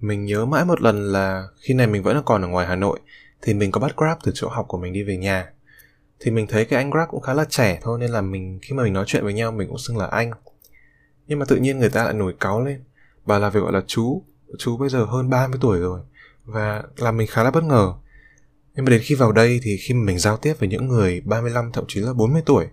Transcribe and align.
Mình 0.00 0.24
nhớ 0.24 0.44
mãi 0.44 0.64
một 0.64 0.80
lần 0.80 1.12
là 1.12 1.48
khi 1.60 1.74
này 1.74 1.86
mình 1.86 2.02
vẫn 2.02 2.22
còn 2.24 2.42
ở 2.42 2.48
ngoài 2.48 2.66
Hà 2.66 2.76
Nội 2.76 3.00
thì 3.42 3.54
mình 3.54 3.70
có 3.70 3.80
bắt 3.80 3.96
Grab 3.96 4.18
từ 4.24 4.32
chỗ 4.34 4.48
học 4.48 4.64
của 4.68 4.78
mình 4.78 4.92
đi 4.92 5.02
về 5.02 5.16
nhà. 5.16 5.52
Thì 6.20 6.30
mình 6.30 6.46
thấy 6.46 6.64
cái 6.64 6.76
anh 6.76 6.90
Grab 6.90 7.08
cũng 7.08 7.20
khá 7.20 7.34
là 7.34 7.44
trẻ 7.44 7.78
thôi 7.82 7.98
nên 8.00 8.10
là 8.10 8.20
mình 8.20 8.58
khi 8.62 8.74
mà 8.74 8.82
mình 8.82 8.92
nói 8.92 9.04
chuyện 9.06 9.24
với 9.24 9.32
nhau 9.32 9.52
mình 9.52 9.68
cũng 9.68 9.78
xưng 9.78 9.96
là 9.96 10.06
anh. 10.06 10.30
Nhưng 11.26 11.38
mà 11.38 11.44
tự 11.48 11.56
nhiên 11.56 11.78
người 11.78 11.90
ta 11.90 12.04
lại 12.04 12.14
nổi 12.14 12.34
cáu 12.40 12.64
lên, 12.64 12.80
và 13.24 13.38
là 13.38 13.50
việc 13.50 13.60
gọi 13.60 13.72
là 13.72 13.82
chú, 13.86 14.22
chú 14.58 14.76
bây 14.76 14.88
giờ 14.88 15.04
hơn 15.04 15.30
30 15.30 15.58
tuổi 15.62 15.78
rồi 15.78 16.00
và 16.44 16.82
làm 16.96 17.16
mình 17.16 17.26
khá 17.26 17.42
là 17.42 17.50
bất 17.50 17.64
ngờ. 17.64 17.92
Nhưng 18.74 18.84
mà 18.84 18.90
đến 18.90 19.00
khi 19.04 19.14
vào 19.14 19.32
đây 19.32 19.60
thì 19.62 19.76
khi 19.76 19.94
mà 19.94 20.04
mình 20.04 20.18
giao 20.18 20.36
tiếp 20.36 20.54
với 20.58 20.68
những 20.68 20.88
người 20.88 21.22
35 21.24 21.72
thậm 21.72 21.84
chí 21.88 22.00
là 22.00 22.12
40 22.12 22.42
tuổi, 22.46 22.66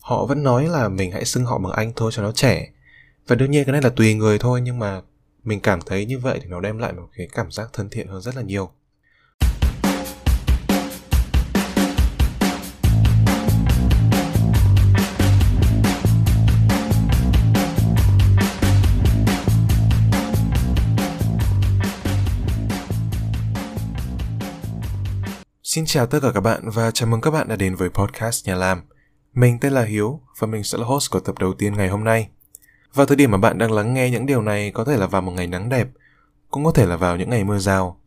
họ 0.00 0.26
vẫn 0.26 0.42
nói 0.42 0.68
là 0.68 0.88
mình 0.88 1.12
hãy 1.12 1.24
xưng 1.24 1.44
họ 1.44 1.58
bằng 1.58 1.72
anh 1.72 1.92
thôi 1.96 2.10
cho 2.14 2.22
nó 2.22 2.32
trẻ. 2.32 2.70
Và 3.28 3.36
đương 3.36 3.50
nhiên 3.50 3.64
cái 3.64 3.72
này 3.72 3.82
là 3.82 3.90
tùy 3.90 4.14
người 4.14 4.38
thôi 4.38 4.60
nhưng 4.60 4.78
mà 4.78 5.00
mình 5.46 5.60
cảm 5.60 5.80
thấy 5.86 6.06
như 6.06 6.18
vậy 6.18 6.38
thì 6.42 6.48
nó 6.48 6.60
đem 6.60 6.78
lại 6.78 6.92
một 6.92 7.08
cái 7.16 7.28
cảm 7.32 7.50
giác 7.50 7.70
thân 7.72 7.88
thiện 7.90 8.08
hơn 8.08 8.20
rất 8.20 8.36
là 8.36 8.42
nhiều 8.42 8.70
Xin 25.62 25.86
chào 25.86 26.06
tất 26.06 26.18
cả 26.22 26.30
các 26.34 26.40
bạn 26.40 26.70
và 26.70 26.90
chào 26.90 27.08
mừng 27.08 27.20
các 27.20 27.30
bạn 27.30 27.48
đã 27.48 27.56
đến 27.56 27.74
với 27.74 27.88
podcast 27.88 28.46
Nhà 28.46 28.54
Làm. 28.54 28.82
Mình 29.32 29.58
tên 29.60 29.72
là 29.72 29.84
Hiếu 29.84 30.20
và 30.38 30.46
mình 30.46 30.64
sẽ 30.64 30.78
là 30.78 30.84
host 30.84 31.10
của 31.10 31.20
tập 31.20 31.34
đầu 31.38 31.52
tiên 31.52 31.76
ngày 31.76 31.88
hôm 31.88 32.04
nay. 32.04 32.28
Vào 32.96 33.06
thời 33.06 33.16
điểm 33.16 33.30
mà 33.30 33.38
bạn 33.38 33.58
đang 33.58 33.72
lắng 33.72 33.94
nghe 33.94 34.10
những 34.10 34.26
điều 34.26 34.42
này 34.42 34.70
có 34.70 34.84
thể 34.84 34.96
là 34.96 35.06
vào 35.06 35.22
một 35.22 35.32
ngày 35.32 35.46
nắng 35.46 35.68
đẹp, 35.68 35.88
cũng 36.50 36.64
có 36.64 36.72
thể 36.72 36.86
là 36.86 36.96
vào 36.96 37.16
những 37.16 37.30
ngày 37.30 37.44
mưa 37.44 37.58
rào. 37.58 38.00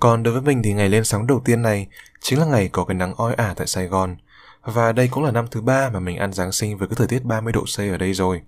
Còn 0.00 0.22
đối 0.22 0.34
với 0.34 0.42
mình 0.42 0.62
thì 0.62 0.72
ngày 0.72 0.88
lên 0.88 1.04
sóng 1.04 1.26
đầu 1.26 1.42
tiên 1.44 1.62
này 1.62 1.86
chính 2.20 2.38
là 2.38 2.46
ngày 2.46 2.68
có 2.68 2.84
cái 2.84 2.94
nắng 2.94 3.14
oi 3.14 3.34
ả 3.34 3.54
tại 3.56 3.66
Sài 3.66 3.86
Gòn. 3.86 4.16
Và 4.62 4.92
đây 4.92 5.08
cũng 5.08 5.24
là 5.24 5.30
năm 5.30 5.46
thứ 5.50 5.60
ba 5.60 5.90
mà 5.90 6.00
mình 6.00 6.16
ăn 6.16 6.32
Giáng 6.32 6.52
sinh 6.52 6.78
với 6.78 6.88
cái 6.88 6.96
thời 6.96 7.06
tiết 7.06 7.24
30 7.24 7.52
độ 7.52 7.64
C 7.76 7.78
ở 7.78 7.96
đây 7.96 8.14
rồi. 8.14 8.40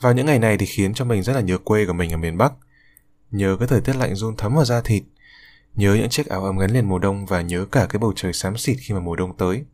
Vào 0.00 0.12
những 0.12 0.26
ngày 0.26 0.38
này 0.38 0.58
thì 0.58 0.66
khiến 0.66 0.94
cho 0.94 1.04
mình 1.04 1.22
rất 1.22 1.32
là 1.32 1.40
nhớ 1.40 1.58
quê 1.58 1.86
của 1.86 1.92
mình 1.92 2.12
ở 2.12 2.16
miền 2.16 2.38
Bắc. 2.38 2.52
Nhớ 3.30 3.56
cái 3.58 3.68
thời 3.68 3.80
tiết 3.80 3.96
lạnh 3.96 4.14
run 4.14 4.36
thấm 4.36 4.54
vào 4.54 4.64
da 4.64 4.80
thịt. 4.80 5.02
Nhớ 5.74 5.94
những 5.94 6.08
chiếc 6.08 6.26
áo 6.26 6.44
ấm 6.44 6.58
gắn 6.58 6.70
liền 6.70 6.88
mùa 6.88 6.98
đông 6.98 7.26
và 7.26 7.40
nhớ 7.40 7.66
cả 7.72 7.86
cái 7.88 8.00
bầu 8.00 8.12
trời 8.16 8.32
xám 8.32 8.56
xịt 8.56 8.76
khi 8.80 8.94
mà 8.94 9.00
mùa 9.00 9.16
đông 9.16 9.36
tới. 9.36 9.64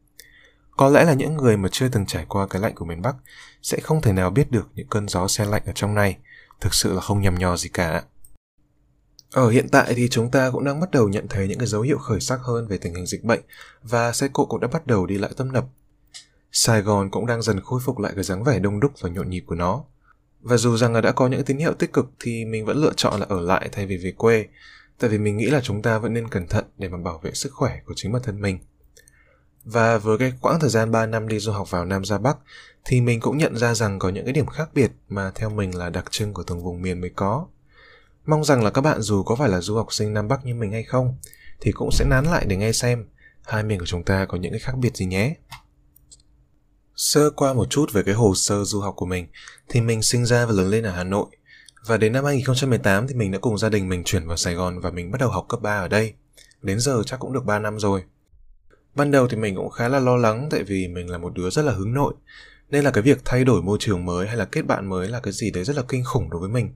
Có 0.77 0.89
lẽ 0.89 1.05
là 1.05 1.15
những 1.15 1.37
người 1.37 1.57
mà 1.57 1.69
chưa 1.73 1.89
từng 1.89 2.07
trải 2.07 2.25
qua 2.29 2.47
cái 2.47 2.63
lạnh 2.63 2.75
của 2.75 2.85
miền 2.85 3.03
Bắc 3.03 3.17
sẽ 3.63 3.81
không 3.83 4.03
thể 4.03 4.13
nào 4.13 4.31
biết 4.31 4.51
được 4.51 4.69
những 4.75 4.87
cơn 4.89 5.09
gió 5.09 5.29
xe 5.29 5.45
lạnh 5.45 5.63
ở 5.67 5.73
trong 5.75 5.95
này. 5.95 6.17
Thực 6.61 6.75
sự 6.75 6.93
là 6.93 7.01
không 7.01 7.21
nhầm 7.21 7.35
nhò 7.35 7.57
gì 7.57 7.69
cả. 7.69 8.03
Ở 9.33 9.51
hiện 9.51 9.69
tại 9.69 9.95
thì 9.97 10.09
chúng 10.09 10.31
ta 10.31 10.51
cũng 10.51 10.65
đang 10.65 10.81
bắt 10.81 10.91
đầu 10.91 11.09
nhận 11.09 11.29
thấy 11.29 11.49
những 11.49 11.59
cái 11.59 11.67
dấu 11.67 11.83
hiệu 11.83 11.99
khởi 11.99 12.21
sắc 12.21 12.41
hơn 12.43 12.69
về 12.69 12.79
tình 12.79 12.95
hình 12.95 13.07
dịch 13.07 13.25
bệnh 13.25 13.41
và 13.83 14.13
xe 14.13 14.29
cộ 14.33 14.45
cũng 14.45 14.61
đã 14.61 14.69
bắt 14.69 14.87
đầu 14.87 15.07
đi 15.07 15.19
lại 15.19 15.31
tâm 15.37 15.53
nập. 15.53 15.65
Sài 16.53 16.83
Gòn 16.83 17.11
cũng 17.11 17.27
đang 17.27 17.43
dần 17.43 17.61
khôi 17.61 17.81
phục 17.85 17.99
lại 17.99 18.13
cái 18.15 18.25
dáng 18.25 18.45
vẻ 18.45 18.59
đông 18.59 18.81
đúc 18.81 18.93
và 19.01 19.09
nhộn 19.09 19.31
nhịp 19.31 19.45
của 19.47 19.55
nó. 19.55 19.85
Và 20.41 20.57
dù 20.57 20.77
rằng 20.77 20.93
là 20.93 21.01
đã 21.01 21.13
có 21.13 21.29
những 21.29 21.45
tín 21.45 21.59
hiệu 21.59 21.73
tích 21.73 21.93
cực 21.93 22.11
thì 22.21 22.45
mình 22.45 22.65
vẫn 22.65 22.77
lựa 22.77 22.93
chọn 22.97 23.21
là 23.21 23.27
ở 23.29 23.41
lại 23.41 23.69
thay 23.73 23.87
vì 23.87 23.97
về 23.97 24.13
quê, 24.17 24.47
tại 24.99 25.11
vì 25.11 25.19
mình 25.19 25.37
nghĩ 25.37 25.47
là 25.47 25.61
chúng 25.61 25.83
ta 25.83 25.99
vẫn 25.99 26.15
nên 26.15 26.29
cẩn 26.29 26.47
thận 26.47 26.65
để 26.79 26.89
mà 26.89 26.99
bảo 26.99 27.19
vệ 27.19 27.33
sức 27.33 27.53
khỏe 27.53 27.81
của 27.87 27.95
chính 27.97 28.13
bản 28.13 28.23
thân 28.23 28.41
mình. 28.41 28.59
Và 29.67 29.98
với 29.98 30.19
cái 30.19 30.33
quãng 30.41 30.61
thời 30.61 30.70
gian 30.70 30.91
3 30.91 31.06
năm 31.06 31.28
đi 31.28 31.39
du 31.39 31.53
học 31.53 31.70
vào 31.70 31.84
Nam 31.84 32.05
ra 32.05 32.19
Bắc, 32.19 32.36
thì 32.84 33.00
mình 33.00 33.20
cũng 33.20 33.39
nhận 33.39 33.56
ra 33.56 33.75
rằng 33.75 33.98
có 33.98 34.08
những 34.08 34.25
cái 34.25 34.33
điểm 34.33 34.47
khác 34.47 34.69
biệt 34.75 34.91
mà 35.08 35.31
theo 35.34 35.50
mình 35.50 35.77
là 35.77 35.91
đặc 35.91 36.05
trưng 36.11 36.34
của 36.34 36.42
từng 36.42 36.64
vùng 36.64 36.83
miền 36.83 37.00
mới 37.00 37.11
có. 37.17 37.47
Mong 38.27 38.45
rằng 38.45 38.64
là 38.64 38.70
các 38.70 38.81
bạn 38.81 39.00
dù 39.00 39.23
có 39.23 39.36
phải 39.36 39.48
là 39.48 39.61
du 39.61 39.77
học 39.77 39.92
sinh 39.92 40.14
Nam 40.14 40.28
Bắc 40.28 40.45
như 40.45 40.55
mình 40.55 40.73
hay 40.73 40.83
không, 40.83 41.14
thì 41.61 41.73
cũng 41.73 41.91
sẽ 41.92 42.05
nán 42.08 42.25
lại 42.25 42.45
để 42.48 42.56
nghe 42.56 42.73
xem 42.73 43.06
hai 43.45 43.62
miền 43.62 43.78
của 43.78 43.86
chúng 43.86 44.05
ta 44.05 44.25
có 44.25 44.39
những 44.39 44.53
cái 44.53 44.61
khác 44.61 44.73
biệt 44.78 44.97
gì 44.97 45.06
nhé. 45.06 45.34
Sơ 46.96 47.30
qua 47.30 47.55
một 47.55 47.70
chút 47.70 47.92
về 47.92 48.02
cái 48.02 48.14
hồ 48.14 48.35
sơ 48.35 48.64
du 48.64 48.80
học 48.80 48.95
của 48.96 49.07
mình, 49.07 49.27
thì 49.68 49.80
mình 49.80 50.02
sinh 50.02 50.24
ra 50.24 50.46
và 50.46 50.52
lớn 50.52 50.70
lên 50.70 50.85
ở 50.85 50.91
Hà 50.91 51.05
Nội. 51.05 51.27
Và 51.86 51.96
đến 51.96 52.12
năm 52.12 52.24
2018 52.24 53.08
thì 53.08 53.14
mình 53.14 53.30
đã 53.30 53.39
cùng 53.39 53.58
gia 53.58 53.68
đình 53.68 53.89
mình 53.89 54.05
chuyển 54.05 54.27
vào 54.27 54.36
Sài 54.36 54.55
Gòn 54.55 54.80
và 54.80 54.91
mình 54.91 55.11
bắt 55.11 55.20
đầu 55.20 55.30
học 55.30 55.46
cấp 55.48 55.61
3 55.62 55.77
ở 55.77 55.89
đây. 55.89 56.14
Đến 56.62 56.80
giờ 56.80 57.02
chắc 57.07 57.20
cũng 57.20 57.33
được 57.33 57.45
3 57.45 57.58
năm 57.58 57.79
rồi. 57.79 58.02
Ban 58.96 59.11
đầu 59.11 59.29
thì 59.29 59.36
mình 59.36 59.57
cũng 59.57 59.70
khá 59.70 59.89
là 59.89 59.98
lo 59.98 60.17
lắng 60.17 60.48
tại 60.51 60.62
vì 60.62 60.89
mình 60.89 61.11
là 61.11 61.18
một 61.18 61.34
đứa 61.34 61.51
rất 61.51 61.62
là 61.62 61.73
hướng 61.73 61.95
nội. 61.95 62.14
Nên 62.70 62.84
là 62.84 62.90
cái 62.90 63.02
việc 63.02 63.18
thay 63.24 63.45
đổi 63.45 63.62
môi 63.62 63.79
trường 63.80 64.05
mới 64.05 64.27
hay 64.27 64.36
là 64.36 64.45
kết 64.45 64.62
bạn 64.62 64.89
mới 64.89 65.08
là 65.08 65.20
cái 65.20 65.33
gì 65.33 65.51
đấy 65.51 65.64
rất 65.64 65.77
là 65.77 65.83
kinh 65.89 66.05
khủng 66.05 66.30
đối 66.30 66.40
với 66.40 66.51
mình. 66.51 66.74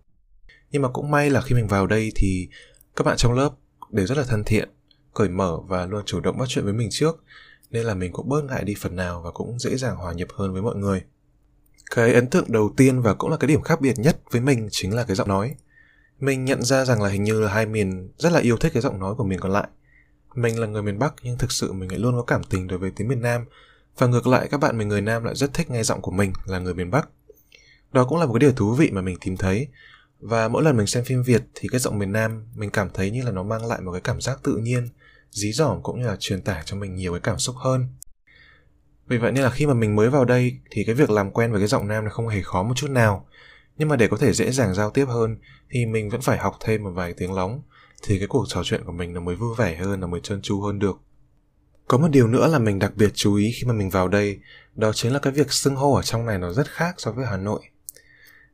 Nhưng 0.71 0.83
mà 0.83 0.89
cũng 0.89 1.11
may 1.11 1.31
là 1.31 1.41
khi 1.41 1.55
mình 1.55 1.67
vào 1.67 1.87
đây 1.87 2.13
thì 2.15 2.49
các 2.97 3.05
bạn 3.05 3.17
trong 3.17 3.33
lớp 3.33 3.51
đều 3.91 4.07
rất 4.07 4.19
là 4.19 4.25
thân 4.25 4.45
thiện, 4.45 4.69
cởi 5.15 5.29
mở 5.29 5.59
và 5.69 5.87
luôn 5.87 6.03
chủ 6.07 6.21
động 6.21 6.39
bắt 6.39 6.45
chuyện 6.49 6.65
với 6.65 6.75
mình 6.75 6.89
trước. 6.91 7.25
Nên 7.71 7.85
là 7.85 7.95
mình 7.95 8.13
cũng 8.13 8.29
bớt 8.29 8.45
ngại 8.45 8.65
đi 8.65 8.75
phần 8.79 8.97
nào 8.97 9.23
và 9.25 9.31
cũng 9.31 9.59
dễ 9.59 9.77
dàng 9.77 9.97
hòa 9.97 10.13
nhập 10.13 10.29
hơn 10.35 10.53
với 10.53 10.63
mọi 10.63 10.77
người. 10.77 11.03
Cái 11.91 12.15
ấn 12.15 12.27
tượng 12.27 12.53
đầu 12.53 12.75
tiên 12.77 13.03
và 13.03 13.15
cũng 13.15 13.31
là 13.31 13.37
cái 13.37 13.49
điểm 13.49 13.63
khác 13.63 13.81
biệt 13.81 13.99
nhất 13.99 14.21
với 14.31 14.41
mình 14.41 14.69
chính 14.71 14.95
là 14.95 15.05
cái 15.05 15.17
giọng 15.17 15.29
nói. 15.29 15.55
Mình 16.19 16.45
nhận 16.45 16.63
ra 16.63 16.85
rằng 16.85 17.03
là 17.03 17.09
hình 17.09 17.23
như 17.23 17.41
là 17.41 17.53
hai 17.53 17.67
miền 17.67 18.13
rất 18.19 18.33
là 18.33 18.41
yêu 18.41 18.57
thích 18.57 18.73
cái 18.73 18.83
giọng 18.83 19.01
nói 19.01 19.15
của 19.15 19.25
mình 19.25 19.39
còn 19.39 19.53
lại 19.53 19.69
mình 20.35 20.61
là 20.61 20.67
người 20.67 20.83
miền 20.83 20.99
Bắc 20.99 21.15
nhưng 21.23 21.39
thực 21.39 21.53
sự 21.53 21.73
mình 21.73 21.91
lại 21.91 21.99
luôn 21.99 22.15
có 22.17 22.23
cảm 22.23 22.43
tình 22.45 22.67
đối 22.67 22.79
với 22.79 22.91
tiếng 22.97 23.09
miền 23.09 23.23
Nam 23.23 23.45
và 23.99 24.07
ngược 24.07 24.27
lại 24.27 24.49
các 24.51 24.61
bạn 24.61 24.79
mình 24.79 24.89
người 24.89 25.01
Nam 25.01 25.25
lại 25.25 25.35
rất 25.35 25.55
thích 25.55 25.71
nghe 25.71 25.83
giọng 25.83 26.01
của 26.01 26.11
mình 26.11 26.33
là 26.47 26.59
người 26.59 26.75
miền 26.75 26.91
Bắc. 26.91 27.09
Đó 27.93 28.05
cũng 28.05 28.19
là 28.19 28.27
một 28.27 28.33
cái 28.33 28.41
điều 28.41 28.53
thú 28.53 28.75
vị 28.75 28.91
mà 28.91 29.01
mình 29.01 29.17
tìm 29.21 29.37
thấy 29.37 29.69
và 30.21 30.49
mỗi 30.49 30.63
lần 30.63 30.77
mình 30.77 30.87
xem 30.87 31.05
phim 31.05 31.23
Việt 31.23 31.43
thì 31.55 31.69
cái 31.69 31.81
giọng 31.81 31.99
miền 31.99 32.13
Nam 32.13 32.47
mình 32.55 32.71
cảm 32.71 32.91
thấy 32.95 33.11
như 33.11 33.23
là 33.23 33.31
nó 33.31 33.43
mang 33.43 33.67
lại 33.67 33.81
một 33.81 33.93
cái 33.93 34.01
cảm 34.01 34.21
giác 34.21 34.39
tự 34.43 34.57
nhiên, 34.57 34.89
dí 35.31 35.53
dỏm 35.53 35.83
cũng 35.83 36.01
như 36.01 36.07
là 36.07 36.17
truyền 36.21 36.43
tải 36.43 36.63
cho 36.65 36.77
mình 36.77 36.95
nhiều 36.95 37.13
cái 37.13 37.21
cảm 37.21 37.39
xúc 37.39 37.57
hơn. 37.57 37.87
Vì 39.09 39.19
vậy 39.19 39.33
nên 39.33 39.45
là 39.45 39.51
khi 39.51 39.67
mà 39.67 39.75
mình 39.75 39.97
mới 39.97 40.11
vào 40.11 40.25
đây 40.25 40.59
thì 40.71 40.85
cái 40.85 40.95
việc 40.95 41.11
làm 41.11 41.31
quen 41.31 41.53
với 41.53 41.61
cái 41.61 41.69
giọng 41.69 41.89
Nam 41.89 42.05
nó 42.05 42.11
không 42.11 42.29
hề 42.29 42.43
khó 42.43 42.63
một 42.63 42.75
chút 42.77 42.91
nào. 42.91 43.27
Nhưng 43.79 43.89
mà 43.89 43.97
để 43.97 44.09
có 44.09 44.17
thể 44.17 44.33
dễ 44.33 44.51
dàng 44.51 44.75
giao 44.75 44.91
tiếp 44.91 45.05
hơn 45.05 45.37
thì 45.71 45.87
mình 45.87 46.11
vẫn 46.11 46.21
phải 46.21 46.39
học 46.39 46.57
thêm 46.61 46.85
một 46.85 46.91
vài 46.91 47.15
tiếng 47.15 47.33
lóng 47.33 47.63
thì 48.03 48.19
cái 48.19 48.29
cuộc 48.29 48.45
trò 48.49 48.63
chuyện 48.65 48.85
của 48.85 48.93
mình 48.93 49.15
nó 49.15 49.21
mới 49.21 49.35
vui 49.35 49.55
vẻ 49.59 49.77
hơn, 49.77 50.01
nó 50.01 50.07
mới 50.07 50.21
trơn 50.21 50.43
tru 50.43 50.61
hơn 50.61 50.79
được. 50.79 51.01
Có 51.89 51.99
một 51.99 52.09
điều 52.09 52.29
nữa 52.29 52.47
là 52.47 52.59
mình 52.59 52.79
đặc 52.79 52.93
biệt 52.97 53.11
chú 53.15 53.35
ý 53.35 53.53
khi 53.53 53.67
mà 53.67 53.73
mình 53.73 53.91
vào 53.91 54.09
đây, 54.09 54.41
đó 54.75 54.93
chính 54.93 55.13
là 55.13 55.19
cái 55.19 55.33
việc 55.33 55.53
xưng 55.53 55.77
hô 55.77 55.95
ở 55.95 56.03
trong 56.03 56.27
này 56.27 56.39
nó 56.39 56.53
rất 56.53 56.69
khác 56.71 56.95
so 56.99 57.13
với 57.13 57.27
Hà 57.27 57.37
Nội. 57.37 57.61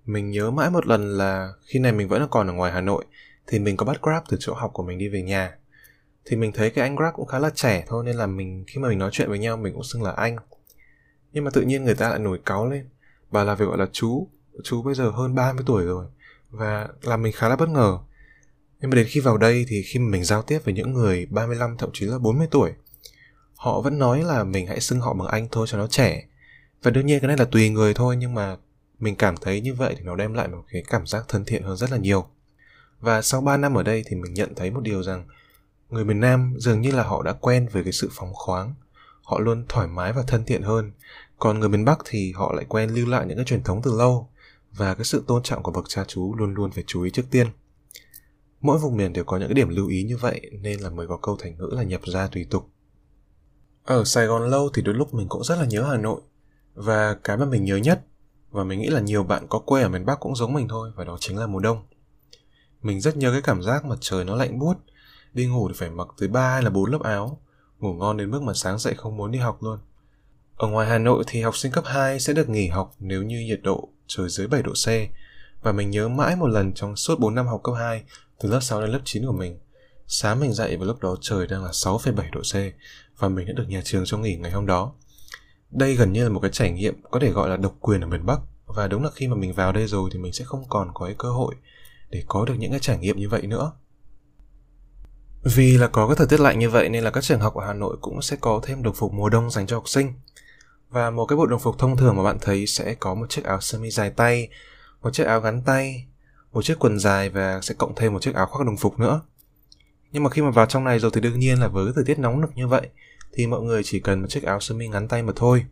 Mình 0.04 0.30
nhớ 0.30 0.50
mãi 0.50 0.70
một 0.70 0.86
lần 0.86 1.16
là 1.18 1.52
khi 1.66 1.78
này 1.78 1.92
mình 1.92 2.08
vẫn 2.08 2.26
còn 2.30 2.46
ở 2.46 2.52
ngoài 2.52 2.72
Hà 2.72 2.80
Nội 2.80 3.04
thì 3.46 3.58
mình 3.58 3.76
có 3.76 3.86
bắt 3.86 4.02
Grab 4.02 4.22
từ 4.28 4.36
chỗ 4.40 4.54
học 4.54 4.70
của 4.74 4.82
mình 4.82 4.98
đi 4.98 5.08
về 5.08 5.22
nhà. 5.22 5.54
Thì 6.24 6.36
mình 6.36 6.52
thấy 6.52 6.70
cái 6.70 6.88
anh 6.88 6.96
Grab 6.96 7.14
cũng 7.14 7.26
khá 7.26 7.38
là 7.38 7.50
trẻ 7.54 7.84
thôi 7.88 8.04
nên 8.04 8.16
là 8.16 8.26
mình 8.26 8.64
khi 8.66 8.80
mà 8.80 8.88
mình 8.88 8.98
nói 8.98 9.10
chuyện 9.12 9.28
với 9.28 9.38
nhau 9.38 9.56
mình 9.56 9.72
cũng 9.72 9.84
xưng 9.84 10.02
là 10.02 10.10
anh. 10.10 10.36
Nhưng 11.32 11.44
mà 11.44 11.50
tự 11.50 11.62
nhiên 11.62 11.84
người 11.84 11.94
ta 11.94 12.08
lại 12.08 12.18
nổi 12.18 12.40
cáu 12.44 12.70
lên, 12.70 12.88
bà 13.30 13.44
là 13.44 13.54
việc 13.54 13.64
gọi 13.68 13.78
là 13.78 13.86
chú, 13.92 14.28
chú 14.64 14.82
bây 14.82 14.94
giờ 14.94 15.10
hơn 15.10 15.34
30 15.34 15.64
tuổi 15.66 15.84
rồi 15.84 16.06
và 16.50 16.88
làm 17.02 17.22
mình 17.22 17.32
khá 17.36 17.48
là 17.48 17.56
bất 17.56 17.68
ngờ 17.68 17.98
nhưng 18.80 18.90
mà 18.90 18.94
đến 18.94 19.06
khi 19.08 19.20
vào 19.20 19.38
đây 19.38 19.64
thì 19.68 19.82
khi 19.82 19.98
mình 19.98 20.24
giao 20.24 20.42
tiếp 20.42 20.58
với 20.64 20.74
những 20.74 20.92
người 20.92 21.26
35 21.30 21.76
thậm 21.78 21.90
chí 21.92 22.06
là 22.06 22.18
40 22.18 22.48
tuổi, 22.50 22.72
họ 23.54 23.80
vẫn 23.80 23.98
nói 23.98 24.22
là 24.22 24.44
mình 24.44 24.66
hãy 24.66 24.80
xưng 24.80 25.00
họ 25.00 25.14
bằng 25.14 25.28
anh 25.28 25.48
thôi 25.52 25.66
cho 25.70 25.78
nó 25.78 25.86
trẻ. 25.86 26.26
Và 26.82 26.90
đương 26.90 27.06
nhiên 27.06 27.20
cái 27.20 27.28
này 27.28 27.36
là 27.36 27.44
tùy 27.44 27.70
người 27.70 27.94
thôi 27.94 28.16
nhưng 28.16 28.34
mà 28.34 28.56
mình 28.98 29.16
cảm 29.16 29.36
thấy 29.36 29.60
như 29.60 29.74
vậy 29.74 29.94
thì 29.98 30.04
nó 30.04 30.16
đem 30.16 30.32
lại 30.32 30.48
một 30.48 30.64
cái 30.70 30.82
cảm 30.88 31.06
giác 31.06 31.24
thân 31.28 31.44
thiện 31.44 31.62
hơn 31.62 31.76
rất 31.76 31.90
là 31.90 31.96
nhiều. 31.96 32.26
Và 33.00 33.22
sau 33.22 33.40
3 33.40 33.56
năm 33.56 33.74
ở 33.74 33.82
đây 33.82 34.04
thì 34.06 34.16
mình 34.16 34.34
nhận 34.34 34.54
thấy 34.54 34.70
một 34.70 34.80
điều 34.80 35.02
rằng 35.02 35.24
người 35.90 36.04
miền 36.04 36.20
Nam 36.20 36.54
dường 36.58 36.80
như 36.80 36.90
là 36.90 37.02
họ 37.02 37.22
đã 37.22 37.32
quen 37.32 37.68
với 37.72 37.84
cái 37.84 37.92
sự 37.92 38.10
phóng 38.12 38.34
khoáng, 38.34 38.74
họ 39.22 39.38
luôn 39.38 39.64
thoải 39.68 39.86
mái 39.86 40.12
và 40.12 40.22
thân 40.26 40.44
thiện 40.44 40.62
hơn. 40.62 40.92
Còn 41.38 41.60
người 41.60 41.68
miền 41.68 41.84
Bắc 41.84 41.98
thì 42.04 42.32
họ 42.32 42.52
lại 42.52 42.64
quen 42.68 42.90
lưu 42.90 43.06
lại 43.06 43.26
những 43.26 43.36
cái 43.36 43.44
truyền 43.44 43.62
thống 43.62 43.82
từ 43.82 43.98
lâu 43.98 44.28
và 44.72 44.94
cái 44.94 45.04
sự 45.04 45.24
tôn 45.26 45.42
trọng 45.42 45.62
của 45.62 45.72
bậc 45.72 45.84
cha 45.88 46.04
chú 46.08 46.34
luôn 46.34 46.54
luôn 46.54 46.70
phải 46.70 46.84
chú 46.86 47.02
ý 47.02 47.10
trước 47.10 47.24
tiên. 47.30 47.46
Mỗi 48.66 48.78
vùng 48.78 48.96
miền 48.96 49.12
đều 49.12 49.24
có 49.24 49.36
những 49.36 49.48
cái 49.48 49.54
điểm 49.54 49.68
lưu 49.68 49.88
ý 49.88 50.02
như 50.02 50.16
vậy 50.16 50.50
nên 50.60 50.80
là 50.80 50.90
mới 50.90 51.06
có 51.06 51.16
câu 51.16 51.36
thành 51.40 51.58
ngữ 51.58 51.68
là 51.72 51.82
nhập 51.82 52.00
ra 52.04 52.26
tùy 52.26 52.46
tục. 52.50 52.70
Ở 53.84 54.04
Sài 54.04 54.26
Gòn 54.26 54.50
lâu 54.50 54.70
thì 54.74 54.82
đôi 54.82 54.94
lúc 54.94 55.14
mình 55.14 55.28
cũng 55.28 55.44
rất 55.44 55.58
là 55.58 55.64
nhớ 55.64 55.82
Hà 55.90 55.96
Nội 55.96 56.20
và 56.74 57.14
cái 57.14 57.36
mà 57.36 57.46
mình 57.46 57.64
nhớ 57.64 57.76
nhất 57.76 58.04
và 58.50 58.64
mình 58.64 58.80
nghĩ 58.80 58.88
là 58.88 59.00
nhiều 59.00 59.24
bạn 59.24 59.46
có 59.48 59.58
quê 59.58 59.82
ở 59.82 59.88
miền 59.88 60.06
Bắc 60.06 60.20
cũng 60.20 60.36
giống 60.36 60.52
mình 60.52 60.68
thôi 60.68 60.92
và 60.96 61.04
đó 61.04 61.16
chính 61.20 61.38
là 61.38 61.46
mùa 61.46 61.60
đông. 61.60 61.86
Mình 62.82 63.00
rất 63.00 63.16
nhớ 63.16 63.32
cái 63.32 63.42
cảm 63.42 63.62
giác 63.62 63.84
mặt 63.84 63.98
trời 64.00 64.24
nó 64.24 64.34
lạnh 64.34 64.58
buốt, 64.58 64.74
đi 65.32 65.46
ngủ 65.46 65.68
thì 65.68 65.74
phải 65.76 65.90
mặc 65.90 66.08
tới 66.18 66.28
3 66.28 66.52
hay 66.52 66.62
là 66.62 66.70
4 66.70 66.90
lớp 66.90 67.02
áo, 67.02 67.40
ngủ 67.78 67.92
ngon 67.92 68.16
đến 68.16 68.30
mức 68.30 68.42
mà 68.42 68.54
sáng 68.54 68.78
dậy 68.78 68.94
không 68.96 69.16
muốn 69.16 69.30
đi 69.30 69.38
học 69.38 69.62
luôn. 69.62 69.78
Ở 70.56 70.68
ngoài 70.68 70.88
Hà 70.88 70.98
Nội 70.98 71.24
thì 71.26 71.42
học 71.42 71.56
sinh 71.56 71.72
cấp 71.72 71.84
2 71.86 72.20
sẽ 72.20 72.32
được 72.32 72.48
nghỉ 72.48 72.68
học 72.68 72.94
nếu 72.98 73.22
như 73.22 73.40
nhiệt 73.40 73.60
độ 73.62 73.88
trời 74.06 74.28
dưới 74.28 74.48
7 74.48 74.62
độ 74.62 74.72
C 74.72 74.88
và 75.66 75.72
mình 75.72 75.90
nhớ 75.90 76.08
mãi 76.08 76.36
một 76.36 76.46
lần 76.46 76.72
trong 76.74 76.96
suốt 76.96 77.20
4 77.20 77.34
năm 77.34 77.46
học 77.46 77.60
cấp 77.64 77.74
2 77.78 78.02
từ 78.40 78.50
lớp 78.50 78.60
6 78.60 78.80
đến 78.80 78.90
lớp 78.90 79.00
9 79.04 79.26
của 79.26 79.32
mình. 79.32 79.58
Sáng 80.06 80.40
mình 80.40 80.52
dậy 80.52 80.76
vào 80.76 80.86
lúc 80.86 81.00
đó 81.00 81.16
trời 81.20 81.46
đang 81.46 81.64
là 81.64 81.70
6,7 81.70 82.30
độ 82.32 82.40
C 82.40 82.54
và 83.18 83.28
mình 83.28 83.46
đã 83.46 83.52
được 83.56 83.68
nhà 83.68 83.80
trường 83.84 84.04
cho 84.06 84.18
nghỉ 84.18 84.36
ngày 84.36 84.50
hôm 84.50 84.66
đó. 84.66 84.92
Đây 85.70 85.94
gần 85.94 86.12
như 86.12 86.24
là 86.24 86.28
một 86.28 86.40
cái 86.40 86.50
trải 86.50 86.70
nghiệm 86.70 87.02
có 87.10 87.20
thể 87.20 87.30
gọi 87.30 87.48
là 87.48 87.56
độc 87.56 87.74
quyền 87.80 88.00
ở 88.00 88.06
miền 88.06 88.26
Bắc 88.26 88.40
và 88.66 88.88
đúng 88.88 89.04
là 89.04 89.10
khi 89.14 89.28
mà 89.28 89.36
mình 89.36 89.52
vào 89.52 89.72
đây 89.72 89.86
rồi 89.86 90.10
thì 90.12 90.18
mình 90.18 90.32
sẽ 90.32 90.44
không 90.44 90.64
còn 90.68 90.90
có 90.94 91.06
cái 91.06 91.14
cơ 91.18 91.30
hội 91.30 91.54
để 92.10 92.24
có 92.26 92.44
được 92.44 92.54
những 92.58 92.70
cái 92.70 92.80
trải 92.80 92.98
nghiệm 92.98 93.16
như 93.16 93.28
vậy 93.28 93.42
nữa 93.42 93.72
vì 95.42 95.76
là 95.76 95.86
có 95.86 96.06
cái 96.06 96.16
thời 96.16 96.26
tiết 96.26 96.40
lạnh 96.40 96.58
như 96.58 96.70
vậy 96.70 96.88
nên 96.88 97.04
là 97.04 97.10
các 97.10 97.24
trường 97.24 97.40
học 97.40 97.54
ở 97.54 97.66
Hà 97.66 97.72
Nội 97.72 97.96
cũng 98.00 98.22
sẽ 98.22 98.36
có 98.40 98.60
thêm 98.62 98.82
đồng 98.82 98.94
phục 98.94 99.12
mùa 99.12 99.28
đông 99.28 99.50
dành 99.50 99.66
cho 99.66 99.76
học 99.76 99.88
sinh. 99.88 100.12
Và 100.90 101.10
một 101.10 101.26
cái 101.26 101.36
bộ 101.36 101.46
đồng 101.46 101.60
phục 101.60 101.78
thông 101.78 101.96
thường 101.96 102.16
mà 102.16 102.22
bạn 102.22 102.38
thấy 102.40 102.66
sẽ 102.66 102.94
có 102.94 103.14
một 103.14 103.30
chiếc 103.30 103.44
áo 103.44 103.60
sơ 103.60 103.78
mi 103.78 103.90
dài 103.90 104.10
tay, 104.10 104.48
một 105.02 105.10
chiếc 105.10 105.24
áo 105.24 105.40
gắn 105.40 105.62
tay, 105.66 106.06
một 106.52 106.62
chiếc 106.64 106.78
quần 106.78 106.98
dài 106.98 107.30
và 107.30 107.60
sẽ 107.60 107.74
cộng 107.78 107.94
thêm 107.94 108.12
một 108.12 108.22
chiếc 108.22 108.34
áo 108.34 108.46
khoác 108.46 108.66
đồng 108.66 108.76
phục 108.76 108.98
nữa. 108.98 109.20
Nhưng 110.12 110.22
mà 110.22 110.30
khi 110.30 110.42
mà 110.42 110.50
vào 110.50 110.66
trong 110.66 110.84
này 110.84 110.98
rồi 110.98 111.10
thì 111.14 111.20
đương 111.20 111.38
nhiên 111.38 111.60
là 111.60 111.68
với 111.68 111.92
thời 111.94 112.04
tiết 112.04 112.18
nóng 112.18 112.40
nực 112.40 112.50
như 112.54 112.68
vậy 112.68 112.88
thì 113.32 113.46
mọi 113.46 113.62
người 113.62 113.82
chỉ 113.84 114.00
cần 114.00 114.20
một 114.20 114.26
chiếc 114.30 114.42
áo 114.42 114.60
sơ 114.60 114.74
mi 114.74 114.88
ngắn 114.88 115.08
tay 115.08 115.22
mà 115.22 115.32
thôi. 115.36 115.64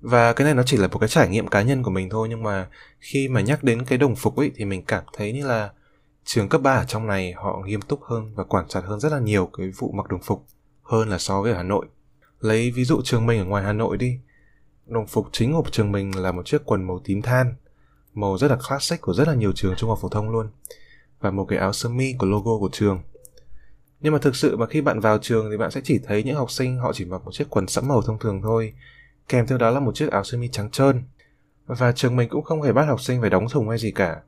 Và 0.00 0.32
cái 0.32 0.44
này 0.44 0.54
nó 0.54 0.62
chỉ 0.62 0.76
là 0.76 0.88
một 0.88 0.98
cái 0.98 1.08
trải 1.08 1.28
nghiệm 1.28 1.48
cá 1.48 1.62
nhân 1.62 1.82
của 1.82 1.90
mình 1.90 2.10
thôi 2.10 2.28
nhưng 2.30 2.42
mà 2.42 2.68
khi 3.00 3.28
mà 3.28 3.40
nhắc 3.40 3.64
đến 3.64 3.84
cái 3.84 3.98
đồng 3.98 4.16
phục 4.16 4.36
ấy 4.36 4.50
thì 4.54 4.64
mình 4.64 4.84
cảm 4.84 5.04
thấy 5.12 5.32
như 5.32 5.46
là 5.46 5.70
trường 6.24 6.48
cấp 6.48 6.62
3 6.62 6.74
ở 6.74 6.84
trong 6.84 7.06
này 7.06 7.32
họ 7.32 7.62
nghiêm 7.66 7.80
túc 7.80 8.02
hơn 8.02 8.34
và 8.34 8.44
quản 8.44 8.68
chặt 8.68 8.80
hơn 8.84 9.00
rất 9.00 9.12
là 9.12 9.18
nhiều 9.18 9.50
cái 9.58 9.70
vụ 9.70 9.92
mặc 9.92 10.06
đồng 10.08 10.22
phục 10.22 10.46
hơn 10.82 11.08
là 11.08 11.18
so 11.18 11.42
với 11.42 11.52
ở 11.52 11.56
Hà 11.56 11.62
Nội. 11.62 11.86
Lấy 12.40 12.70
ví 12.70 12.84
dụ 12.84 13.00
trường 13.04 13.26
mình 13.26 13.38
ở 13.38 13.44
ngoài 13.44 13.64
Hà 13.64 13.72
Nội 13.72 13.96
đi. 13.96 14.18
Đồng 14.86 15.06
phục 15.06 15.28
chính 15.32 15.52
của 15.52 15.62
trường 15.72 15.92
mình 15.92 16.16
là 16.16 16.32
một 16.32 16.46
chiếc 16.46 16.62
quần 16.64 16.86
màu 16.86 17.00
tím 17.04 17.22
than, 17.22 17.54
màu 18.16 18.38
rất 18.38 18.50
là 18.50 18.56
classic 18.68 19.00
của 19.00 19.14
rất 19.14 19.28
là 19.28 19.34
nhiều 19.34 19.52
trường 19.52 19.74
trung 19.76 19.90
học 19.90 19.98
phổ 20.02 20.08
thông 20.08 20.30
luôn. 20.30 20.48
Và 21.20 21.30
một 21.30 21.44
cái 21.44 21.58
áo 21.58 21.72
sơ 21.72 21.88
mi 21.88 22.14
của 22.18 22.26
logo 22.26 22.58
của 22.58 22.68
trường. 22.72 23.02
Nhưng 24.00 24.12
mà 24.12 24.18
thực 24.18 24.36
sự 24.36 24.56
mà 24.56 24.66
khi 24.66 24.80
bạn 24.80 25.00
vào 25.00 25.18
trường 25.18 25.50
thì 25.50 25.56
bạn 25.56 25.70
sẽ 25.70 25.80
chỉ 25.84 25.98
thấy 26.06 26.22
những 26.22 26.36
học 26.36 26.50
sinh 26.50 26.78
họ 26.78 26.92
chỉ 26.92 27.04
mặc 27.04 27.24
một 27.24 27.30
chiếc 27.34 27.50
quần 27.50 27.66
sẫm 27.66 27.88
màu 27.88 28.02
thông 28.02 28.18
thường 28.18 28.42
thôi, 28.42 28.74
kèm 29.28 29.46
theo 29.46 29.58
đó 29.58 29.70
là 29.70 29.80
một 29.80 29.94
chiếc 29.94 30.10
áo 30.10 30.24
sơ 30.24 30.38
mi 30.38 30.48
trắng 30.48 30.70
trơn. 30.70 31.02
Và 31.66 31.92
trường 31.92 32.16
mình 32.16 32.28
cũng 32.28 32.44
không 32.44 32.62
hề 32.62 32.72
bắt 32.72 32.84
học 32.84 33.00
sinh 33.00 33.20
phải 33.20 33.30
đóng 33.30 33.48
thùng 33.48 33.68
hay 33.68 33.78
gì 33.78 33.90
cả, 33.90 34.20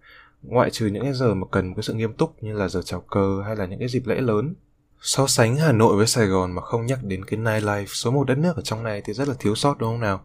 ngoại 0.43 0.71
trừ 0.71 0.87
những 0.87 1.03
cái 1.03 1.13
giờ 1.13 1.35
mà 1.35 1.47
cần 1.51 1.75
cái 1.75 1.83
sự 1.83 1.95
nghiêm 1.95 2.13
túc 2.13 2.43
như 2.43 2.53
là 2.53 2.69
giờ 2.69 2.83
chào 2.83 3.01
cờ 3.01 3.43
hay 3.47 3.57
là 3.57 3.67
những 3.67 3.79
cái 3.79 3.89
dịp 3.89 4.07
lễ 4.07 4.21
lớn. 4.21 4.55
So 5.01 5.27
sánh 5.27 5.57
Hà 5.57 5.73
Nội 5.73 5.97
với 5.97 6.07
Sài 6.07 6.27
Gòn 6.27 6.53
mà 6.53 6.63
không 6.63 6.87
nhắc 6.87 6.99
đến 7.03 7.25
cái 7.25 7.41
nightlife 7.41 7.87
số 7.87 8.11
một 8.11 8.25
đất 8.25 8.39
nước 8.39 8.57
ở 8.57 8.63
trong 8.63 8.83
này 8.83 9.03
thì 9.05 9.13
rất 9.13 9.29
là 9.29 9.35
thiếu 9.39 9.55
sót 9.55 9.79
đúng 9.79 9.89
không 9.89 10.01
nào? 10.01 10.21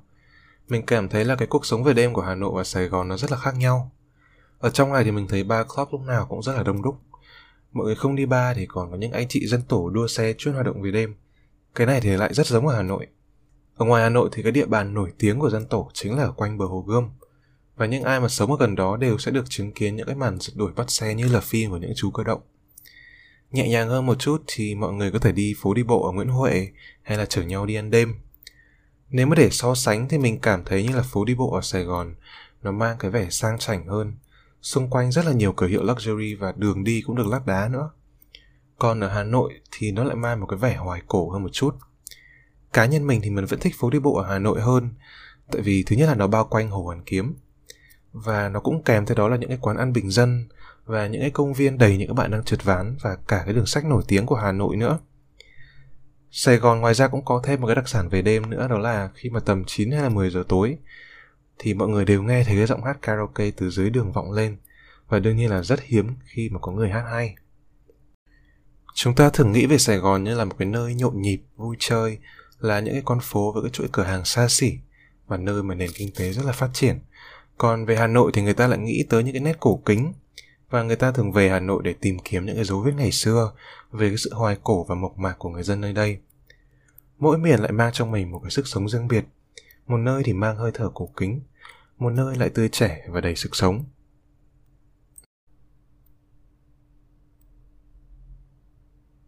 Mình 0.69 0.85
cảm 0.85 1.09
thấy 1.09 1.25
là 1.25 1.35
cái 1.35 1.47
cuộc 1.47 1.65
sống 1.65 1.83
về 1.83 1.93
đêm 1.93 2.13
của 2.13 2.21
Hà 2.21 2.35
Nội 2.35 2.51
và 2.55 2.63
Sài 2.63 2.87
Gòn 2.87 3.07
nó 3.07 3.17
rất 3.17 3.31
là 3.31 3.37
khác 3.37 3.55
nhau. 3.55 3.91
Ở 4.59 4.69
trong 4.69 4.93
này 4.93 5.03
thì 5.03 5.11
mình 5.11 5.27
thấy 5.27 5.43
ba 5.43 5.63
club 5.63 5.87
lúc 5.91 6.01
nào 6.01 6.25
cũng 6.29 6.43
rất 6.43 6.53
là 6.55 6.63
đông 6.63 6.81
đúc. 6.81 6.95
Mọi 7.71 7.85
người 7.85 7.95
không 7.95 8.15
đi 8.15 8.25
bar 8.25 8.57
thì 8.57 8.65
còn 8.65 8.91
có 8.91 8.97
những 8.97 9.11
anh 9.11 9.27
chị 9.29 9.47
dân 9.47 9.61
tổ 9.61 9.89
đua 9.89 10.07
xe 10.07 10.33
chuyên 10.37 10.53
hoạt 10.53 10.65
động 10.65 10.81
về 10.81 10.91
đêm. 10.91 11.15
Cái 11.75 11.87
này 11.87 12.01
thì 12.01 12.09
lại 12.09 12.33
rất 12.33 12.47
giống 12.47 12.67
ở 12.67 12.75
Hà 12.75 12.81
Nội. 12.81 13.07
Ở 13.75 13.85
ngoài 13.85 14.03
Hà 14.03 14.09
Nội 14.09 14.29
thì 14.31 14.43
cái 14.43 14.51
địa 14.51 14.65
bàn 14.65 14.93
nổi 14.93 15.11
tiếng 15.17 15.39
của 15.39 15.49
dân 15.49 15.65
tổ 15.65 15.89
chính 15.93 16.17
là 16.17 16.23
ở 16.23 16.31
quanh 16.31 16.57
bờ 16.57 16.65
hồ 16.65 16.83
Gươm 16.87 17.09
và 17.75 17.85
những 17.85 18.03
ai 18.03 18.19
mà 18.19 18.27
sống 18.27 18.51
ở 18.51 18.57
gần 18.59 18.75
đó 18.75 18.97
đều 18.97 19.17
sẽ 19.17 19.31
được 19.31 19.49
chứng 19.49 19.71
kiến 19.71 19.95
những 19.95 20.07
cái 20.07 20.15
màn 20.15 20.39
giật 20.39 20.53
đuổi 20.55 20.71
bắt 20.75 20.91
xe 20.91 21.15
như 21.15 21.27
là 21.27 21.39
phim 21.39 21.71
của 21.71 21.77
những 21.77 21.93
chú 21.95 22.11
cơ 22.11 22.23
động. 22.23 22.41
Nhẹ 23.51 23.69
nhàng 23.69 23.89
hơn 23.89 24.05
một 24.05 24.19
chút 24.19 24.43
thì 24.47 24.75
mọi 24.75 24.93
người 24.93 25.11
có 25.11 25.19
thể 25.19 25.31
đi 25.31 25.53
phố 25.57 25.73
đi 25.73 25.83
bộ 25.83 26.05
ở 26.05 26.11
Nguyễn 26.11 26.27
Huệ 26.27 26.67
hay 27.01 27.17
là 27.17 27.25
chở 27.25 27.41
nhau 27.41 27.65
đi 27.65 27.75
ăn 27.75 27.91
đêm. 27.91 28.15
Nếu 29.13 29.27
mà 29.27 29.35
để 29.35 29.49
so 29.49 29.75
sánh 29.75 30.07
thì 30.07 30.17
mình 30.17 30.39
cảm 30.39 30.63
thấy 30.65 30.83
như 30.83 30.95
là 30.95 31.01
phố 31.01 31.25
đi 31.25 31.35
bộ 31.35 31.51
ở 31.51 31.61
Sài 31.61 31.83
Gòn, 31.83 32.15
nó 32.61 32.71
mang 32.71 32.97
cái 32.99 33.11
vẻ 33.11 33.29
sang 33.29 33.57
chảnh 33.57 33.87
hơn. 33.87 34.13
Xung 34.61 34.89
quanh 34.89 35.11
rất 35.11 35.25
là 35.25 35.31
nhiều 35.31 35.53
cửa 35.53 35.67
hiệu 35.67 35.83
luxury 35.83 36.35
và 36.35 36.53
đường 36.57 36.83
đi 36.83 37.01
cũng 37.01 37.15
được 37.15 37.27
lát 37.27 37.45
đá 37.45 37.67
nữa. 37.67 37.89
Còn 38.79 38.99
ở 38.99 39.07
Hà 39.07 39.23
Nội 39.23 39.53
thì 39.71 39.91
nó 39.91 40.03
lại 40.03 40.15
mang 40.15 40.39
một 40.39 40.45
cái 40.45 40.59
vẻ 40.59 40.75
hoài 40.75 41.01
cổ 41.07 41.29
hơn 41.29 41.43
một 41.43 41.49
chút. 41.51 41.75
Cá 42.73 42.85
nhân 42.85 43.07
mình 43.07 43.21
thì 43.23 43.29
mình 43.29 43.45
vẫn 43.45 43.59
thích 43.59 43.75
phố 43.77 43.89
đi 43.89 43.99
bộ 43.99 44.15
ở 44.15 44.29
Hà 44.29 44.39
Nội 44.39 44.61
hơn, 44.61 44.89
Tại 45.51 45.61
vì 45.61 45.83
thứ 45.83 45.95
nhất 45.95 46.07
là 46.07 46.15
nó 46.15 46.27
bao 46.27 46.45
quanh 46.45 46.69
Hồ 46.69 46.83
Hoàn 46.83 47.03
Kiếm 47.03 47.35
và 48.13 48.49
nó 48.49 48.59
cũng 48.59 48.83
kèm 48.83 49.05
theo 49.05 49.15
đó 49.15 49.27
là 49.27 49.37
những 49.37 49.49
cái 49.49 49.57
quán 49.61 49.77
ăn 49.77 49.93
bình 49.93 50.09
dân 50.09 50.47
và 50.85 51.07
những 51.07 51.21
cái 51.21 51.31
công 51.31 51.53
viên 51.53 51.77
đầy 51.77 51.97
những 51.97 52.07
các 52.07 52.13
bạn 52.13 52.31
đang 52.31 52.43
trượt 52.43 52.63
ván 52.63 52.97
và 53.01 53.17
cả 53.27 53.41
cái 53.45 53.53
đường 53.53 53.65
sách 53.65 53.85
nổi 53.85 54.03
tiếng 54.07 54.25
của 54.25 54.35
Hà 54.35 54.51
Nội 54.51 54.75
nữa. 54.75 54.99
Sài 56.35 56.57
Gòn 56.57 56.79
ngoài 56.79 56.93
ra 56.93 57.07
cũng 57.07 57.25
có 57.25 57.41
thêm 57.43 57.61
một 57.61 57.67
cái 57.67 57.75
đặc 57.75 57.89
sản 57.89 58.09
về 58.09 58.21
đêm 58.21 58.49
nữa 58.49 58.67
đó 58.67 58.77
là 58.77 59.09
khi 59.15 59.29
mà 59.29 59.39
tầm 59.39 59.63
9 59.67 59.91
hay 59.91 60.01
là 60.01 60.09
10 60.09 60.29
giờ 60.29 60.43
tối 60.47 60.77
thì 61.59 61.73
mọi 61.73 61.87
người 61.87 62.05
đều 62.05 62.23
nghe 62.23 62.43
thấy 62.43 62.55
cái 62.55 62.65
giọng 62.65 62.83
hát 62.83 62.97
karaoke 63.01 63.51
từ 63.51 63.69
dưới 63.69 63.89
đường 63.89 64.11
vọng 64.11 64.31
lên 64.31 64.57
và 65.07 65.19
đương 65.19 65.37
nhiên 65.37 65.49
là 65.49 65.63
rất 65.63 65.81
hiếm 65.83 66.15
khi 66.25 66.49
mà 66.49 66.59
có 66.59 66.71
người 66.71 66.89
hát 66.89 67.03
hay. 67.11 67.35
Chúng 68.93 69.15
ta 69.15 69.29
thường 69.29 69.51
nghĩ 69.51 69.65
về 69.65 69.77
Sài 69.77 69.97
Gòn 69.97 70.23
như 70.23 70.35
là 70.35 70.45
một 70.45 70.55
cái 70.59 70.67
nơi 70.67 70.95
nhộn 70.95 71.21
nhịp, 71.21 71.41
vui 71.55 71.75
chơi, 71.79 72.17
là 72.59 72.79
những 72.79 72.93
cái 72.93 73.03
con 73.05 73.19
phố 73.21 73.51
với 73.51 73.63
cái 73.63 73.69
chuỗi 73.69 73.87
cửa 73.91 74.03
hàng 74.03 74.25
xa 74.25 74.47
xỉ 74.49 74.73
và 75.27 75.37
nơi 75.37 75.63
mà 75.63 75.75
nền 75.75 75.89
kinh 75.95 76.09
tế 76.15 76.31
rất 76.31 76.45
là 76.45 76.51
phát 76.51 76.69
triển– 76.73 76.99
còn 77.57 77.85
về 77.85 77.95
Hà 77.95 78.07
Nội 78.07 78.31
thì 78.33 78.41
người 78.41 78.53
ta 78.53 78.67
lại 78.67 78.79
nghĩ 78.79 79.05
tới 79.09 79.23
những 79.23 79.33
cái 79.33 79.41
nét 79.41 79.59
cổ 79.59 79.81
kính 79.85 80.13
và 80.73 80.83
người 80.83 80.95
ta 80.95 81.11
thường 81.11 81.31
về 81.31 81.49
Hà 81.49 81.59
Nội 81.59 81.81
để 81.83 81.93
tìm 81.93 82.17
kiếm 82.19 82.45
những 82.45 82.55
cái 82.55 82.65
dấu 82.65 82.81
vết 82.81 82.91
ngày 82.97 83.11
xưa 83.11 83.51
về 83.91 84.09
cái 84.09 84.17
sự 84.17 84.33
hoài 84.33 84.57
cổ 84.63 84.83
và 84.83 84.95
mộc 84.95 85.17
mạc 85.17 85.35
của 85.39 85.49
người 85.49 85.63
dân 85.63 85.81
nơi 85.81 85.93
đây. 85.93 86.17
Mỗi 87.19 87.37
miền 87.37 87.59
lại 87.59 87.71
mang 87.71 87.93
trong 87.93 88.11
mình 88.11 88.31
một 88.31 88.39
cái 88.43 88.51
sức 88.51 88.67
sống 88.67 88.89
riêng 88.89 89.07
biệt. 89.07 89.25
Một 89.87 89.97
nơi 89.97 90.23
thì 90.23 90.33
mang 90.33 90.57
hơi 90.57 90.71
thở 90.73 90.89
cổ 90.93 91.09
kính, 91.17 91.41
một 91.97 92.09
nơi 92.09 92.35
lại 92.35 92.49
tươi 92.49 92.69
trẻ 92.69 93.05
và 93.09 93.21
đầy 93.21 93.35
sức 93.35 93.55
sống. 93.55 93.83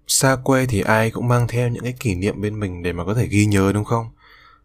Xa 0.08 0.36
quê 0.44 0.66
thì 0.66 0.82
ai 0.82 1.12
cũng 1.12 1.28
mang 1.28 1.48
theo 1.48 1.70
những 1.70 1.84
cái 1.84 1.96
kỷ 2.00 2.16
niệm 2.16 2.42
bên 2.42 2.60
mình 2.60 2.84
để 2.84 2.94
mà 2.94 3.06
có 3.06 3.14
thể 3.14 3.28
ghi 3.28 3.46
nhớ 3.46 3.72
đúng 3.74 3.86
không? 3.86 4.10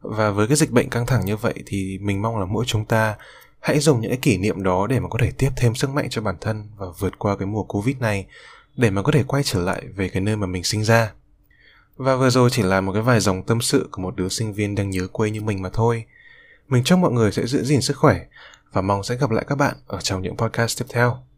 Và 0.01 0.31
với 0.31 0.47
cái 0.47 0.57
dịch 0.57 0.71
bệnh 0.71 0.91
căng 0.91 1.07
thẳng 1.07 1.27
như 1.27 1.37
vậy 1.37 1.55
thì 1.67 1.99
mình 1.99 2.23
mong 2.23 2.39
là 2.39 2.45
mỗi 2.45 2.65
chúng 2.67 2.85
ta 2.85 3.17
hãy 3.61 3.79
dùng 3.79 4.01
những 4.01 4.11
cái 4.11 4.19
kỷ 4.23 4.39
niệm 4.39 4.63
đó 4.63 4.87
để 4.87 5.01
mà 5.01 5.09
có 5.09 5.19
thể 5.23 5.31
tiếp 5.39 5.51
thêm 5.57 5.75
sức 5.75 5.91
mạnh 5.91 6.07
cho 6.11 6.23
bản 6.23 6.37
thân 6.41 6.69
và 6.77 6.87
vượt 6.99 7.19
qua 7.19 7.37
cái 7.37 7.47
mùa 7.47 7.63
covid 7.63 7.97
này, 7.97 8.27
để 8.77 8.91
mà 8.91 9.03
có 9.03 9.13
thể 9.13 9.23
quay 9.23 9.43
trở 9.43 9.61
lại 9.61 9.83
về 9.97 10.09
cái 10.09 10.21
nơi 10.21 10.37
mà 10.37 10.47
mình 10.47 10.65
sinh 10.65 10.85
ra. 10.85 11.13
Và 11.97 12.17
vừa 12.17 12.31
rồi 12.31 12.51
chỉ 12.53 12.63
là 12.63 12.81
một 12.81 12.93
cái 12.93 13.03
vài 13.03 13.21
dòng 13.21 13.43
tâm 13.43 13.61
sự 13.61 13.89
của 13.93 14.03
một 14.03 14.17
đứa 14.17 14.29
sinh 14.29 14.53
viên 14.53 14.75
đang 14.75 14.91
nhớ 14.91 15.07
quê 15.13 15.31
như 15.31 15.41
mình 15.41 15.63
mà 15.63 15.69
thôi. 15.73 16.05
Mình 16.69 16.85
chúc 16.85 16.99
mọi 16.99 17.13
người 17.13 17.33
sẽ 17.33 17.47
giữ 17.47 17.65
gìn 17.65 17.81
sức 17.81 17.97
khỏe 17.97 18.21
và 18.73 18.81
mong 18.81 19.03
sẽ 19.03 19.17
gặp 19.17 19.31
lại 19.31 19.45
các 19.49 19.55
bạn 19.55 19.77
ở 19.87 20.01
trong 20.01 20.23
những 20.23 20.37
podcast 20.37 20.79
tiếp 20.79 20.87
theo. 20.89 21.30